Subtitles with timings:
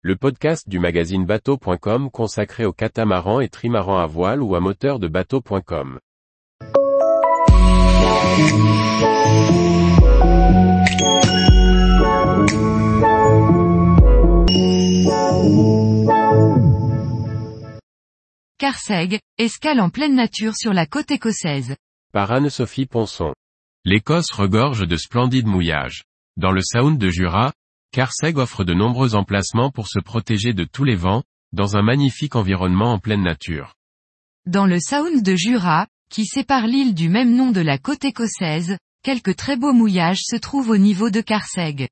[0.00, 5.00] le podcast du magazine bateau.com consacré aux catamarans et trimarans à voile ou à moteur
[5.00, 5.98] de bateau.com.
[18.58, 21.74] Carseg, escale en pleine nature sur la côte écossaise.
[22.12, 23.34] Par Anne-Sophie Ponson.
[23.84, 26.04] L'Écosse regorge de splendides mouillages.
[26.36, 27.52] Dans le Sound de Jura,
[27.92, 32.36] Carseg offre de nombreux emplacements pour se protéger de tous les vents, dans un magnifique
[32.36, 33.74] environnement en pleine nature.
[34.46, 38.76] Dans le Sound de Jura, qui sépare l'île du même nom de la côte écossaise,
[39.02, 41.88] quelques très beaux mouillages se trouvent au niveau de Carseg.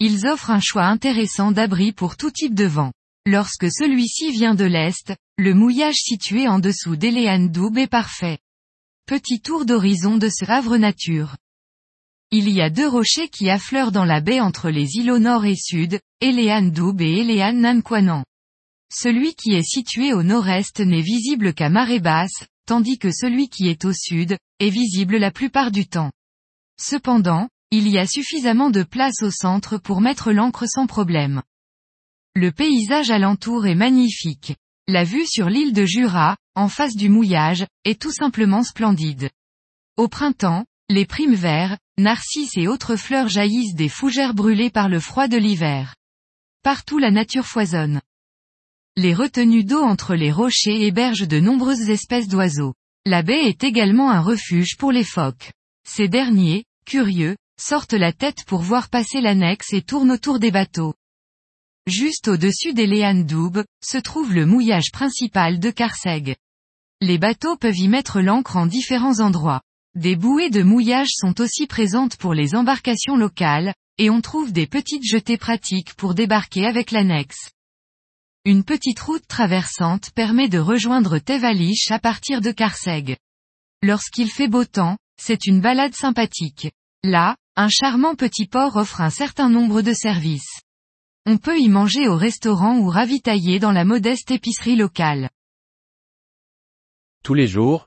[0.00, 2.92] Ils offrent un choix intéressant d'abri pour tout type de vent.
[3.26, 8.38] Lorsque celui-ci vient de l'est, le mouillage situé en dessous d'Elean Doub est parfait.
[9.06, 11.36] Petit tour d'horizon de ce havre nature.
[12.36, 15.54] Il y a deux rochers qui affleurent dans la baie entre les îlots nord et
[15.54, 18.24] sud, Elean Doub et Elean Nanquanan.
[18.92, 23.68] Celui qui est situé au nord-est n'est visible qu'à marée basse, tandis que celui qui
[23.68, 26.10] est au sud, est visible la plupart du temps.
[26.76, 31.40] Cependant, il y a suffisamment de place au centre pour mettre l'ancre sans problème.
[32.34, 34.56] Le paysage alentour est magnifique.
[34.88, 39.30] La vue sur l'île de Jura, en face du mouillage, est tout simplement splendide.
[39.96, 45.00] Au printemps, les primes verts, narcisses et autres fleurs jaillissent des fougères brûlées par le
[45.00, 45.94] froid de l'hiver.
[46.62, 48.02] Partout la nature foisonne.
[48.96, 52.74] Les retenues d'eau entre les rochers hébergent de nombreuses espèces d'oiseaux.
[53.06, 55.52] La baie est également un refuge pour les phoques.
[55.88, 60.94] Ces derniers, curieux, sortent la tête pour voir passer l'annexe et tournent autour des bateaux.
[61.86, 66.36] Juste au-dessus des Léanes Doub, se trouve le mouillage principal de Carseg.
[67.00, 69.60] Les bateaux peuvent y mettre l'ancre en différents endroits.
[69.94, 74.66] Des bouées de mouillage sont aussi présentes pour les embarcations locales, et on trouve des
[74.66, 77.50] petites jetées pratiques pour débarquer avec l'annexe.
[78.44, 83.16] Une petite route traversante permet de rejoindre Tevalich à partir de Carseg.
[83.82, 86.72] Lorsqu'il fait beau temps, c'est une balade sympathique.
[87.04, 90.60] Là, un charmant petit port offre un certain nombre de services.
[91.24, 95.30] On peut y manger au restaurant ou ravitailler dans la modeste épicerie locale.
[97.22, 97.86] Tous les jours,